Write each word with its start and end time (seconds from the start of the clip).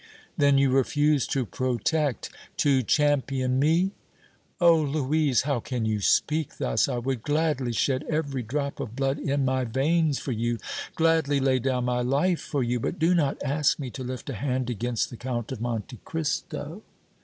"Then 0.35 0.57
you 0.57 0.71
refuse 0.71 1.27
to 1.27 1.45
protect, 1.45 2.31
to 2.57 2.81
champion 2.81 3.59
me?" 3.59 3.91
"Oh! 4.59 4.77
Louise, 4.81 5.43
how 5.43 5.59
can 5.59 5.85
you 5.85 5.99
speak 6.01 6.57
thus! 6.57 6.89
I 6.89 6.97
would 6.97 7.21
gladly 7.21 7.71
shed 7.71 8.03
every 8.09 8.41
drop 8.41 8.79
of 8.79 8.95
blood 8.95 9.19
in 9.19 9.45
my 9.45 9.63
veins 9.63 10.17
for 10.17 10.31
you, 10.31 10.57
gladly 10.95 11.39
lay 11.39 11.59
down 11.59 11.85
my 11.85 12.01
life 12.01 12.41
for 12.41 12.63
you, 12.63 12.79
but 12.79 12.97
do 12.97 13.13
not 13.13 13.37
ask 13.43 13.77
me 13.77 13.91
to 13.91 14.03
lift 14.03 14.27
a 14.31 14.33
hand 14.33 14.71
against 14.71 15.11
the 15.11 15.17
Count 15.17 15.51
of 15.51 15.61
Monte 15.61 15.99
Cristo!" 16.03 16.81